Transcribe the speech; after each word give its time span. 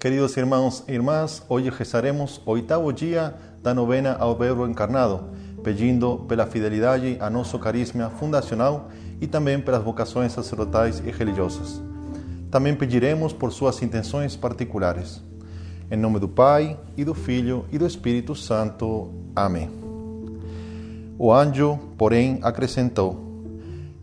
Queridos 0.00 0.36
irmãos 0.38 0.82
e 0.88 0.92
irmãs, 0.92 1.42
hoje 1.46 1.68
rezaremos 1.68 2.40
o 2.46 2.52
oitavo 2.52 2.90
dia 2.90 3.34
da 3.62 3.74
novena 3.74 4.16
ao 4.18 4.34
Verbo 4.34 4.66
encarnado, 4.66 5.28
pedindo 5.62 6.24
pela 6.26 6.46
fidelidade 6.46 7.18
a 7.20 7.28
nosso 7.28 7.58
carisma 7.58 8.08
fundacional 8.08 8.88
e 9.20 9.26
também 9.26 9.60
pelas 9.60 9.84
vocações 9.84 10.32
sacerdotais 10.32 11.00
e 11.00 11.10
religiosas. 11.10 11.82
Também 12.50 12.74
pediremos 12.74 13.34
por 13.34 13.52
suas 13.52 13.80
intenções 13.82 14.34
particulares. 14.36 15.22
Em 15.90 15.98
nome 15.98 16.18
do 16.18 16.28
Pai, 16.28 16.80
e 16.96 17.04
do 17.04 17.12
Filho, 17.12 17.66
e 17.70 17.76
do 17.76 17.86
Espírito 17.86 18.34
Santo. 18.34 19.12
Amém. 19.36 19.81
O 21.24 21.32
anjo, 21.32 21.78
porém, 21.96 22.40
acrescentou: 22.42 23.16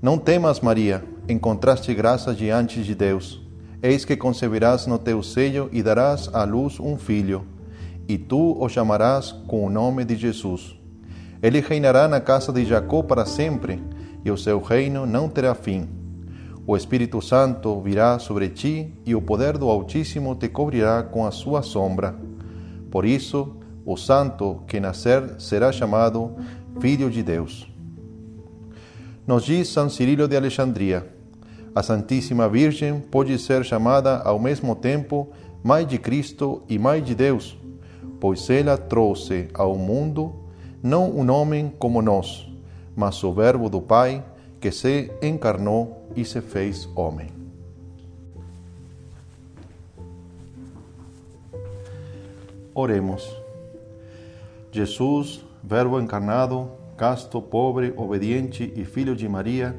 Não 0.02 0.18
temas, 0.18 0.62
Maria, 0.62 1.04
encontraste 1.28 1.94
graça 1.94 2.34
diante 2.34 2.82
de 2.82 2.96
Deus. 2.96 3.42
Eis 3.84 4.06
que 4.06 4.16
conceberás 4.16 4.88
no 4.88 4.98
teu 4.98 5.22
seio 5.22 5.68
e 5.74 5.84
darás 5.84 6.30
à 6.34 6.46
luz 6.46 6.80
um 6.80 6.98
filho, 6.98 7.46
e 8.08 8.18
tu 8.18 8.56
o 8.58 8.70
chamarás 8.70 9.34
com 9.48 9.66
o 9.66 9.70
nome 9.70 10.06
de 10.06 10.16
Jesus. 10.16 10.80
Ele 11.44 11.60
reinará 11.60 12.08
na 12.08 12.22
casa 12.22 12.54
de 12.54 12.64
Jacó 12.64 13.04
para 13.04 13.26
sempre, 13.26 13.84
e 14.24 14.32
o 14.32 14.38
seu 14.38 14.62
reino 14.62 15.06
não 15.06 15.28
terá 15.28 15.54
fim. 15.54 15.90
O 16.66 16.78
Espírito 16.78 17.22
Santo 17.22 17.82
virá 17.82 18.18
sobre 18.18 18.48
ti, 18.48 18.94
e 19.06 19.14
o 19.14 19.22
poder 19.22 19.58
do 19.58 19.70
Altíssimo 19.70 20.36
te 20.36 20.48
cobrirá 20.48 21.04
com 21.04 21.26
a 21.26 21.32
sua 21.32 21.64
sombra. 21.64 22.16
Por 22.90 23.04
isso, 23.04 23.58
o 23.86 23.98
santo 23.98 24.64
que 24.68 24.80
nascer 24.80 25.36
será 25.38 25.70
chamado 25.70 26.36
Filho 26.82 27.10
de 27.10 27.22
Deus. 27.22 27.70
Nos 29.28 29.44
diz 29.44 29.68
São 29.68 29.90
Cirilo 29.90 30.28
de 30.28 30.36
Alexandria: 30.36 31.08
a 31.76 31.84
Santíssima 31.84 32.48
Virgem 32.48 33.00
pode 33.00 33.38
ser 33.38 33.64
chamada 33.64 34.20
ao 34.20 34.40
mesmo 34.40 34.76
tempo 34.76 35.30
Mãe 35.64 35.86
de 35.86 35.98
Cristo 35.98 36.64
e 36.70 36.80
Mãe 36.80 37.02
de 37.02 37.14
Deus, 37.14 37.58
pois 38.20 38.50
ela 38.50 38.78
trouxe 38.78 39.50
ao 39.54 39.76
mundo 39.76 40.34
não 40.82 41.12
um 41.12 41.30
homem 41.30 41.72
como 41.78 42.02
nós, 42.02 42.50
mas 42.96 43.22
o 43.24 43.34
Verbo 43.34 43.70
do 43.70 43.82
Pai 43.82 44.24
que 44.60 44.72
se 44.72 45.12
encarnou 45.22 46.08
e 46.16 46.24
se 46.24 46.42
fez 46.42 46.88
homem. 46.96 47.28
Oremos. 52.74 53.49
Jesus, 54.72 55.44
Verbo 55.64 56.00
encarnado, 56.00 56.72
casto, 56.96 57.42
pobre, 57.42 57.94
obediente 57.98 58.72
e 58.76 58.86
filho 58.86 59.16
de 59.16 59.28
Maria, 59.28 59.76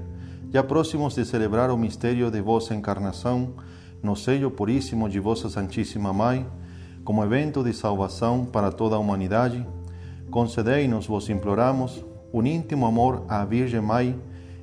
já 0.52 0.62
próximos 0.62 1.14
de 1.14 1.24
celebrar 1.24 1.70
o 1.70 1.78
mistério 1.78 2.30
de 2.30 2.40
vossa 2.40 2.74
encarnação 2.74 3.54
no 4.02 4.16
seio 4.16 4.50
puríssimo 4.50 5.08
de 5.08 5.20
vossa 5.20 5.48
Santíssima 5.48 6.12
Mãe, 6.12 6.46
como 7.04 7.22
evento 7.22 7.62
de 7.62 7.72
salvação 7.72 8.44
para 8.44 8.72
toda 8.72 8.96
a 8.96 8.98
humanidade, 8.98 9.64
concedei-nos, 10.30 11.06
vos 11.06 11.28
imploramos, 11.28 12.04
um 12.32 12.44
íntimo 12.44 12.86
amor 12.86 13.24
à 13.28 13.44
Virgem 13.44 13.80
Mãe 13.80 14.18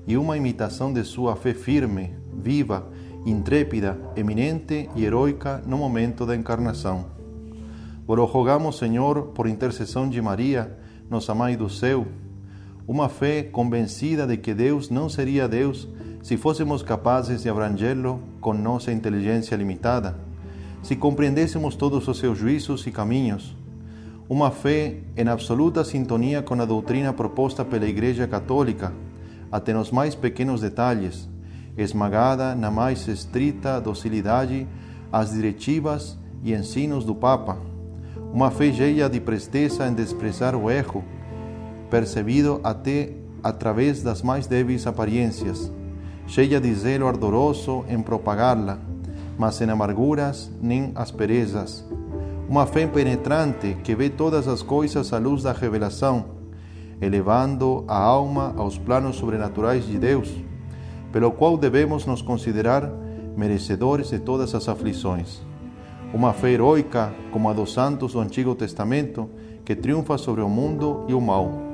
e 0.05 0.17
uma 0.17 0.37
imitação 0.37 0.91
de 0.91 1.03
sua 1.03 1.35
fé 1.35 1.53
firme, 1.53 2.13
viva, 2.33 2.87
intrépida, 3.25 3.97
eminente 4.15 4.89
e 4.95 5.05
heroica 5.05 5.61
no 5.65 5.77
momento 5.77 6.25
da 6.25 6.35
encarnação. 6.35 7.16
Vos 8.07 8.17
rogamos, 8.31 8.77
Senhor, 8.77 9.33
por 9.35 9.47
intercessão 9.47 10.07
de 10.07 10.21
Maria, 10.21 10.77
nossa 11.09 11.35
Mãe 11.35 11.57
do 11.57 11.69
céu, 11.69 12.07
uma 12.87 13.09
fé 13.09 13.43
convencida 13.43 14.25
de 14.25 14.37
que 14.37 14.53
Deus 14.53 14.89
não 14.89 15.09
seria 15.09 15.45
Deus 15.45 15.89
se 16.23 16.37
fôssemos 16.37 16.81
capazes 16.81 17.43
de 17.43 17.49
abrangê-lo 17.49 18.21
com 18.39 18.53
nossa 18.53 18.93
inteligência 18.93 19.57
limitada, 19.57 20.15
se 20.81 20.95
compreendêssemos 20.95 21.75
todos 21.75 22.07
os 22.07 22.17
seus 22.17 22.37
juízos 22.37 22.87
e 22.87 22.91
caminhos. 22.91 23.57
Uma 24.29 24.51
fé 24.51 24.99
em 25.17 25.27
absoluta 25.27 25.83
sintonia 25.83 26.41
com 26.41 26.53
a 26.53 26.65
doutrina 26.65 27.11
proposta 27.11 27.65
pela 27.65 27.89
Igreja 27.89 28.25
Católica, 28.25 28.93
até 29.51 29.73
nos 29.73 29.91
mais 29.91 30.15
pequenos 30.15 30.61
detalhes, 30.61 31.27
esmagada 31.77 32.55
na 32.55 32.71
mais 32.71 33.05
estrita 33.05 33.81
docilidade 33.81 34.65
às 35.11 35.33
diretivas 35.33 36.17
e 36.41 36.53
ensinos 36.53 37.03
do 37.03 37.13
Papa. 37.13 37.75
Uma 38.33 38.51
fé 38.51 38.71
cheia 38.71 39.09
de 39.09 39.19
presteza 39.19 39.87
em 39.87 39.93
desprezar 39.93 40.55
o 40.55 40.69
erro 40.69 41.03
percebido 41.89 42.59
até 42.63 43.11
através 43.43 44.03
das 44.03 44.21
mais 44.21 44.47
débeis 44.47 44.85
aparências, 44.85 45.71
cheia 46.27 46.59
de 46.59 46.73
zelo 46.73 47.07
ardoroso 47.07 47.85
em 47.87 48.01
propagá-la, 48.01 48.77
mas 49.37 49.55
sem 49.55 49.69
amarguras 49.69 50.51
nem 50.61 50.91
asperezas. 50.95 51.85
Uma 52.49 52.65
fé 52.65 52.87
penetrante 52.87 53.77
que 53.83 53.95
vê 53.95 54.09
todas 54.09 54.47
as 54.47 54.61
coisas 54.61 55.11
à 55.13 55.17
luz 55.17 55.43
da 55.43 55.51
revelação, 55.51 56.25
elevando 57.01 57.83
a 57.87 57.97
alma 57.97 58.53
aos 58.57 58.77
planos 58.77 59.15
sobrenaturais 59.15 59.85
de 59.85 59.97
Deus, 59.97 60.33
pelo 61.11 61.31
qual 61.31 61.57
devemos 61.57 62.05
nos 62.05 62.21
considerar 62.21 62.89
merecedores 63.35 64.09
de 64.09 64.19
todas 64.19 64.53
as 64.55 64.67
aflições. 64.67 65.41
Uma 66.13 66.33
fé 66.33 66.51
heroica 66.51 67.13
como 67.31 67.49
a 67.49 67.53
dos 67.53 67.73
santos 67.73 68.13
do 68.13 68.19
Antigo 68.19 68.55
Testamento, 68.55 69.29
que 69.63 69.75
triunfa 69.75 70.17
sobre 70.17 70.41
o 70.41 70.49
mundo 70.49 71.05
e 71.07 71.13
o 71.13 71.21
mal 71.21 71.67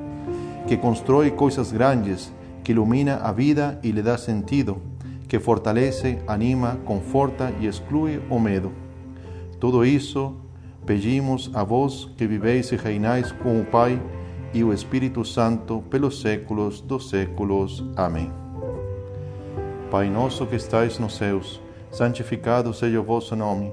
que 0.66 0.76
constrói 0.76 1.30
coisas 1.30 1.70
grandes, 1.70 2.32
que 2.62 2.72
ilumina 2.72 3.16
a 3.16 3.32
vida 3.32 3.78
e 3.82 3.90
lhe 3.90 4.02
dá 4.02 4.16
sentido, 4.16 4.80
que 5.28 5.38
fortalece, 5.38 6.18
anima, 6.26 6.78
conforta 6.84 7.52
e 7.60 7.66
exclui 7.66 8.20
o 8.30 8.38
medo. 8.38 8.72
Tudo 9.60 9.84
isso 9.84 10.34
pedimos 10.86 11.50
a 11.54 11.62
vós 11.62 12.10
que 12.16 12.26
viveis 12.26 12.72
e 12.72 12.76
reinais 12.76 13.32
com 13.32 13.60
o 13.60 13.64
Pai 13.64 14.00
e 14.52 14.62
o 14.62 14.72
Espírito 14.72 15.24
Santo 15.24 15.82
pelos 15.90 16.20
séculos 16.20 16.80
dos 16.80 17.10
séculos. 17.10 17.84
Amém. 17.96 18.30
Pai 19.90 20.08
nosso 20.08 20.46
que 20.46 20.56
estais 20.56 20.98
nos 20.98 21.16
céus, 21.16 21.60
santificado 21.90 22.72
seja 22.72 23.00
o 23.00 23.04
vosso 23.04 23.36
nome. 23.36 23.72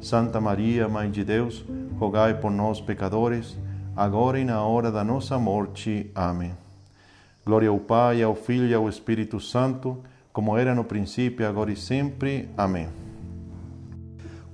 Santa 0.00 0.40
Maria, 0.40 0.88
Mãe 0.88 1.10
de 1.10 1.24
Deus, 1.24 1.64
rogai 1.98 2.34
por 2.34 2.50
nós, 2.50 2.80
pecadores, 2.80 3.56
agora 3.96 4.38
e 4.38 4.44
na 4.44 4.62
hora 4.62 4.90
da 4.90 5.02
nossa 5.02 5.38
morte. 5.38 6.10
Amém. 6.14 6.52
Glória 7.44 7.68
ao 7.68 7.78
Pai, 7.78 8.22
ao 8.22 8.34
Filho 8.34 8.66
e 8.66 8.74
ao 8.74 8.88
Espírito 8.88 9.40
Santo, 9.40 9.98
como 10.32 10.56
era 10.56 10.74
no 10.74 10.84
princípio, 10.84 11.46
agora 11.46 11.72
e 11.72 11.76
sempre. 11.76 12.48
Amém. 12.56 12.88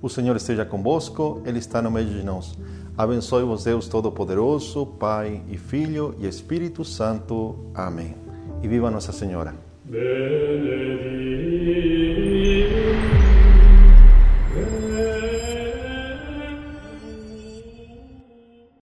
O 0.01 0.09
Senhor 0.09 0.35
esteja 0.35 0.65
convosco, 0.65 1.41
Ele 1.45 1.59
está 1.59 1.81
no 1.81 1.89
meio 1.89 2.09
de 2.09 2.23
nós. 2.23 2.57
Abençoe-vos, 2.97 3.63
Deus 3.63 3.87
Todo-Poderoso, 3.87 4.85
Pai 4.85 5.41
e 5.49 5.57
Filho 5.57 6.15
e 6.19 6.27
Espírito 6.27 6.85
Santo. 6.85 7.71
Amém. 7.73 8.13
E 8.61 8.67
viva 8.67 8.91
Nossa 8.91 9.11
Senhora. 9.11 9.55